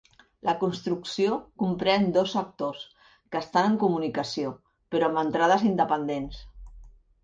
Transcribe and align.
La 0.47 0.53
construcció 0.61 1.35
comprèn 1.65 2.09
dos 2.17 2.33
sectors, 2.39 2.83
que 3.13 3.45
estan 3.47 3.71
en 3.75 3.79
comunicació, 3.87 4.59
però 4.93 5.11
amb 5.15 5.27
entrades 5.29 5.71
independents. 5.75 6.47